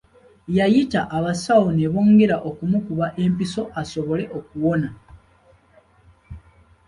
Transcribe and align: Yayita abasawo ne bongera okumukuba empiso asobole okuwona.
Yayita 0.57 1.01
abasawo 1.17 1.67
ne 1.77 1.85
bongera 1.93 2.35
okumukuba 2.49 3.05
empiso 3.23 3.61
asobole 3.81 4.23
okuwona. 4.37 4.89